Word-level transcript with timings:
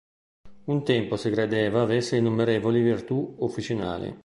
Un 0.63 0.83
tempo 0.83 1.15
si 1.15 1.29
credeva 1.29 1.83
avesse 1.83 2.15
innumerevoli 2.17 2.81
virtù 2.81 3.35
officinali. 3.41 4.19